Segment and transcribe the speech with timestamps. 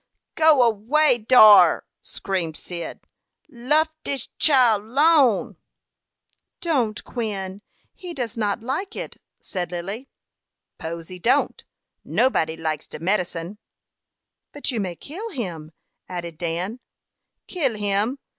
[0.33, 3.01] "Go away dar!" screamed Cyd.
[3.47, 5.57] "Luff dis chile lone."
[6.59, 7.61] "Don't, Quin;
[7.93, 10.09] he does not like it," said Lily.
[10.79, 11.63] "'Pose he don't;
[12.03, 13.59] nobody likes de medicine."
[14.51, 15.71] "But you may kill him,"
[16.09, 16.79] added Dan.
[17.45, 18.17] "Kill him!